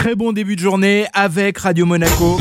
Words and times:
Très 0.00 0.14
bon 0.14 0.32
début 0.32 0.56
de 0.56 0.62
journée 0.62 1.04
avec 1.12 1.58
Radio 1.58 1.84
Monaco. 1.84 2.38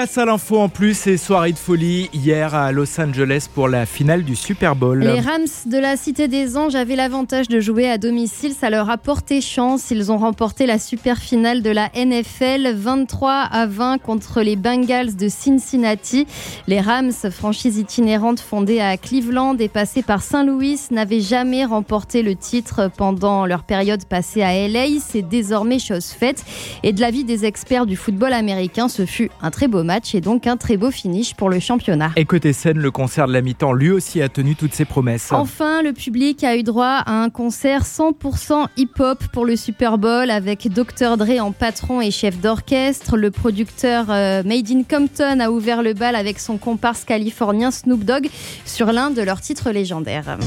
Place 0.00 0.16
à 0.16 0.24
l'info 0.24 0.58
en 0.58 0.70
plus 0.70 1.06
et 1.08 1.18
soirée 1.18 1.52
de 1.52 1.58
folie 1.58 2.08
hier 2.14 2.54
à 2.54 2.72
Los 2.72 2.98
Angeles 2.98 3.48
pour 3.52 3.68
la 3.68 3.84
finale 3.84 4.24
du 4.24 4.34
Super 4.34 4.74
Bowl. 4.74 5.00
Les 5.00 5.20
Rams 5.20 5.44
de 5.66 5.76
la 5.76 5.98
Cité 5.98 6.26
des 6.26 6.56
Anges 6.56 6.74
avaient 6.74 6.96
l'avantage 6.96 7.48
de 7.48 7.60
jouer 7.60 7.86
à 7.86 7.98
domicile. 7.98 8.54
Ça 8.58 8.70
leur 8.70 8.88
a 8.88 8.96
porté 8.96 9.42
chance. 9.42 9.90
Ils 9.90 10.10
ont 10.10 10.16
remporté 10.16 10.64
la 10.64 10.78
super 10.78 11.18
finale 11.18 11.60
de 11.60 11.68
la 11.68 11.90
NFL 11.94 12.72
23 12.76 13.30
à 13.30 13.66
20 13.66 13.98
contre 13.98 14.40
les 14.40 14.56
Bengals 14.56 15.16
de 15.16 15.28
Cincinnati. 15.28 16.26
Les 16.66 16.80
Rams, 16.80 17.12
franchise 17.30 17.76
itinérante 17.76 18.40
fondée 18.40 18.80
à 18.80 18.96
Cleveland 18.96 19.58
et 19.58 19.68
passée 19.68 20.02
par 20.02 20.22
Saint-Louis, 20.22 20.80
n'avaient 20.92 21.20
jamais 21.20 21.66
remporté 21.66 22.22
le 22.22 22.36
titre 22.36 22.90
pendant 22.96 23.44
leur 23.44 23.64
période 23.64 24.06
passée 24.06 24.40
à 24.40 24.66
LA. 24.66 24.98
C'est 25.06 25.28
désormais 25.28 25.78
chose 25.78 26.06
faite. 26.06 26.42
Et 26.84 26.94
de 26.94 27.02
l'avis 27.02 27.24
des 27.24 27.44
experts 27.44 27.84
du 27.84 27.96
football 27.96 28.32
américain, 28.32 28.88
ce 28.88 29.04
fut 29.04 29.30
un 29.42 29.50
très 29.50 29.68
beau 29.68 29.82
match 29.82 29.89
et 30.14 30.20
donc 30.20 30.46
un 30.46 30.56
très 30.56 30.76
beau 30.76 30.90
finish 30.90 31.34
pour 31.34 31.50
le 31.50 31.58
championnat. 31.58 32.12
Et 32.16 32.24
côté 32.24 32.52
scène, 32.52 32.78
le 32.78 32.90
concert 32.90 33.26
de 33.26 33.32
la 33.32 33.42
mi-temps 33.42 33.72
lui 33.72 33.90
aussi 33.90 34.22
a 34.22 34.28
tenu 34.28 34.54
toutes 34.54 34.74
ses 34.74 34.84
promesses. 34.84 35.32
Enfin, 35.32 35.82
le 35.82 35.92
public 35.92 36.44
a 36.44 36.56
eu 36.56 36.62
droit 36.62 37.02
à 37.04 37.12
un 37.12 37.30
concert 37.30 37.82
100% 37.82 38.66
hip-hop 38.76 39.24
pour 39.32 39.44
le 39.44 39.56
Super 39.56 39.98
Bowl 39.98 40.30
avec 40.30 40.68
Dr 40.68 41.16
Dre 41.16 41.40
en 41.40 41.52
patron 41.52 42.00
et 42.00 42.10
chef 42.10 42.40
d'orchestre. 42.40 43.16
Le 43.16 43.30
producteur 43.30 44.06
euh, 44.10 44.42
Made 44.44 44.70
in 44.70 44.82
Compton 44.82 45.40
a 45.40 45.50
ouvert 45.50 45.82
le 45.82 45.94
bal 45.94 46.14
avec 46.14 46.38
son 46.38 46.56
comparse 46.56 47.04
californien 47.04 47.70
Snoop 47.70 48.04
Dogg 48.04 48.28
sur 48.64 48.92
l'un 48.92 49.10
de 49.10 49.22
leurs 49.22 49.40
titres 49.40 49.70
légendaires. 49.70 50.38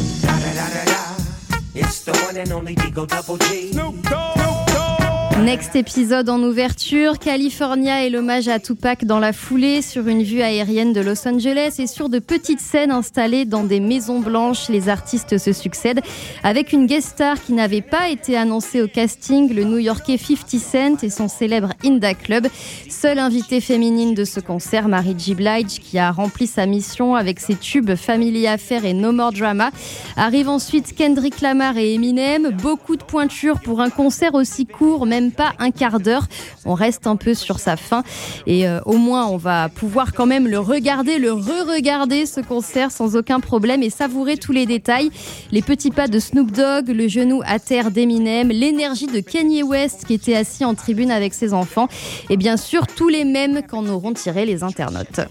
Next 5.42 5.76
épisode 5.76 6.30
en 6.30 6.42
ouverture, 6.42 7.20
California 7.20 8.06
et 8.06 8.10
l'hommage 8.10 8.48
à 8.48 8.60
Tupac 8.60 9.04
dans 9.04 9.20
la 9.20 9.34
foulée 9.34 9.82
sur 9.82 10.08
une 10.08 10.24
vue 10.24 10.42
aérienne 10.42 10.94
de 10.94 11.02
Los 11.02 11.28
Angeles 11.28 11.76
et 11.80 11.88
sur 11.88 12.08
de 12.08 12.20
petites 12.20 12.62
scènes 12.62 12.92
installées 12.92 13.44
dans 13.44 13.64
des 13.64 13.82
maisons 13.82 14.20
blanches. 14.20 14.70
Les 14.70 14.88
artistes 14.88 15.38
se 15.38 15.52
succèdent 15.52 16.02
avec 16.44 16.72
une 16.72 16.86
guest 16.86 17.10
star 17.10 17.42
qui 17.42 17.52
n'avait 17.54 17.82
pas 17.82 18.10
été 18.10 18.38
annoncée 18.38 18.82
au 18.82 18.88
casting, 18.88 19.54
le 19.54 19.66
New-Yorkais 19.66 20.18
50 20.18 20.60
Cent 20.62 21.04
et 21.04 21.10
son 21.10 21.28
célèbre 21.28 21.74
Inda 21.84 22.14
Club. 22.14 22.48
Seule 22.90 23.20
invitée 23.20 23.60
féminine 23.60 24.14
de 24.14 24.24
ce 24.24 24.40
concert, 24.40 24.88
Mary 24.88 25.16
J. 25.18 25.36
Blige, 25.36 25.80
qui 25.82 26.00
a 26.00 26.12
rempli 26.12 26.48
sa 26.48 26.66
mission 26.66 27.16
avec 27.16 27.40
ses 27.40 27.56
tubes 27.56 27.96
Family 27.96 28.48
Affair 28.48 28.86
et 28.86 28.94
No 28.94 29.12
More 29.12 29.34
Drama. 29.34 29.72
Arrive 30.16 30.48
ensuite 30.48 30.96
Kendrick 30.96 31.42
Lamar 31.42 31.78
et 31.78 31.96
Eminem. 31.96 32.52
Beaucoup 32.62 32.96
de 32.96 33.04
pointures 33.04 33.60
pour 33.60 33.82
un 33.82 33.90
concert 33.90 34.36
aussi 34.36 34.66
court, 34.66 35.06
pas 35.32 35.54
un 35.60 35.72
quart 35.72 36.00
d'heure. 36.00 36.28
On 36.66 36.74
reste 36.74 37.08
un 37.08 37.16
peu 37.16 37.34
sur 37.34 37.60
sa 37.60 37.78
fin 37.78 38.04
et 38.48 38.68
euh, 38.68 38.80
au 38.86 38.98
moins 38.98 39.28
on 39.28 39.38
va 39.38 39.70
pouvoir 39.70 40.14
quand 40.14 40.26
même 40.26 40.48
le 40.48 40.60
regarder, 40.60 41.20
le 41.20 41.34
re-regarder 41.34 42.26
ce 42.26 42.42
concert 42.42 42.92
sans 42.92 43.16
aucun 43.16 43.40
problème 43.40 43.84
et 43.84 43.90
savourer 43.90 44.38
tous 44.38 44.52
les 44.52 44.66
détails. 44.66 45.10
Les 45.52 45.62
petits 45.62 45.92
pas 45.92 46.08
de 46.08 46.20
Snoop 46.20 46.52
Dogg, 46.52 46.90
le 46.90 47.08
genou 47.08 47.42
à 47.46 47.60
terre 47.60 47.92
d'Eminem, 47.92 48.50
l'énergie 48.50 49.08
de 49.08 49.20
Kanye 49.20 49.64
West 49.64 50.06
qui 50.06 50.14
était 50.14 50.36
assis 50.36 50.66
en 50.66 50.76
tribune 50.76 51.12
avec 51.12 51.34
ses 51.34 51.54
enfants 51.54 51.88
et 52.30 52.38
bien 52.38 52.58
sûr 52.58 52.88
tous 52.88 53.10
les 53.10 53.26
mêmes 53.26 53.62
qu'en 53.64 53.86
auront 53.88 54.14
tiré 54.14 54.46
les 54.46 54.64
internautes. 54.64 55.22